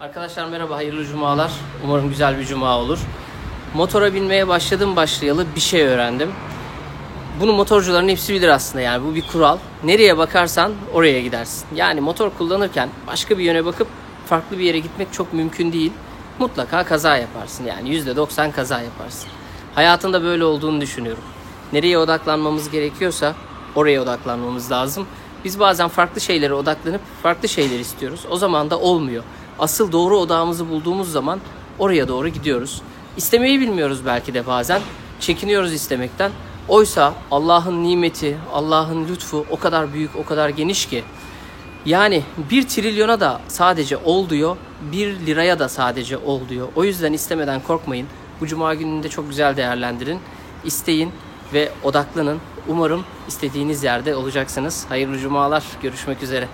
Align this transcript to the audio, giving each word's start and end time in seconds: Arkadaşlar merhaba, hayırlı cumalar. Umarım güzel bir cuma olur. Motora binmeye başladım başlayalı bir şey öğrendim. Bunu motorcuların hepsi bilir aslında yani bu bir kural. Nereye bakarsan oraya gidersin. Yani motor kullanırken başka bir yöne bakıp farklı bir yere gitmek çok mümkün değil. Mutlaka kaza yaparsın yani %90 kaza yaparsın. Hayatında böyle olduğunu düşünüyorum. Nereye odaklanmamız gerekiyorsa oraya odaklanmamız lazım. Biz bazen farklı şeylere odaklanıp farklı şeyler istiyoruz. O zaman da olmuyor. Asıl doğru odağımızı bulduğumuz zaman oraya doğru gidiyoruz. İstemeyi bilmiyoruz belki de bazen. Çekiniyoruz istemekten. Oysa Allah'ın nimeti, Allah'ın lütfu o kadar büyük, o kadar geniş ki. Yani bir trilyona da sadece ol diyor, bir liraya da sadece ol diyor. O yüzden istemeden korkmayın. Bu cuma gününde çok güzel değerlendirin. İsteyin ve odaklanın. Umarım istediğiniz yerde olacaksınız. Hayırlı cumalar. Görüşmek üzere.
Arkadaşlar 0.00 0.46
merhaba, 0.46 0.76
hayırlı 0.76 1.04
cumalar. 1.04 1.52
Umarım 1.84 2.08
güzel 2.08 2.38
bir 2.38 2.44
cuma 2.44 2.78
olur. 2.78 2.98
Motora 3.74 4.14
binmeye 4.14 4.48
başladım 4.48 4.96
başlayalı 4.96 5.46
bir 5.54 5.60
şey 5.60 5.82
öğrendim. 5.82 6.32
Bunu 7.40 7.52
motorcuların 7.52 8.08
hepsi 8.08 8.34
bilir 8.34 8.48
aslında 8.48 8.80
yani 8.80 9.04
bu 9.04 9.14
bir 9.14 9.26
kural. 9.26 9.58
Nereye 9.84 10.18
bakarsan 10.18 10.72
oraya 10.92 11.20
gidersin. 11.20 11.66
Yani 11.74 12.00
motor 12.00 12.30
kullanırken 12.38 12.88
başka 13.06 13.38
bir 13.38 13.44
yöne 13.44 13.64
bakıp 13.64 13.88
farklı 14.26 14.58
bir 14.58 14.64
yere 14.64 14.78
gitmek 14.78 15.12
çok 15.12 15.32
mümkün 15.32 15.72
değil. 15.72 15.92
Mutlaka 16.38 16.84
kaza 16.84 17.16
yaparsın 17.16 17.64
yani 17.64 17.88
%90 17.88 18.52
kaza 18.52 18.80
yaparsın. 18.80 19.28
Hayatında 19.74 20.22
böyle 20.22 20.44
olduğunu 20.44 20.80
düşünüyorum. 20.80 21.24
Nereye 21.72 21.98
odaklanmamız 21.98 22.70
gerekiyorsa 22.70 23.34
oraya 23.74 24.02
odaklanmamız 24.02 24.70
lazım. 24.70 25.06
Biz 25.44 25.60
bazen 25.60 25.88
farklı 25.88 26.20
şeylere 26.20 26.54
odaklanıp 26.54 27.00
farklı 27.22 27.48
şeyler 27.48 27.78
istiyoruz. 27.78 28.20
O 28.30 28.36
zaman 28.36 28.70
da 28.70 28.78
olmuyor. 28.78 29.22
Asıl 29.58 29.92
doğru 29.92 30.18
odağımızı 30.18 30.68
bulduğumuz 30.68 31.12
zaman 31.12 31.40
oraya 31.78 32.08
doğru 32.08 32.28
gidiyoruz. 32.28 32.82
İstemeyi 33.16 33.60
bilmiyoruz 33.60 34.06
belki 34.06 34.34
de 34.34 34.46
bazen. 34.46 34.80
Çekiniyoruz 35.20 35.72
istemekten. 35.72 36.30
Oysa 36.68 37.14
Allah'ın 37.30 37.84
nimeti, 37.84 38.36
Allah'ın 38.52 39.08
lütfu 39.08 39.46
o 39.50 39.58
kadar 39.58 39.92
büyük, 39.92 40.16
o 40.16 40.24
kadar 40.24 40.48
geniş 40.48 40.86
ki. 40.86 41.04
Yani 41.86 42.22
bir 42.50 42.68
trilyona 42.68 43.20
da 43.20 43.40
sadece 43.48 43.96
ol 43.96 44.28
diyor, 44.28 44.56
bir 44.92 45.26
liraya 45.26 45.58
da 45.58 45.68
sadece 45.68 46.16
ol 46.18 46.40
diyor. 46.48 46.68
O 46.76 46.84
yüzden 46.84 47.12
istemeden 47.12 47.60
korkmayın. 47.60 48.06
Bu 48.40 48.46
cuma 48.46 48.74
gününde 48.74 49.08
çok 49.08 49.28
güzel 49.28 49.56
değerlendirin. 49.56 50.18
İsteyin 50.64 51.12
ve 51.52 51.72
odaklanın. 51.82 52.38
Umarım 52.68 53.04
istediğiniz 53.28 53.84
yerde 53.84 54.16
olacaksınız. 54.16 54.86
Hayırlı 54.88 55.18
cumalar. 55.18 55.64
Görüşmek 55.82 56.22
üzere. 56.22 56.48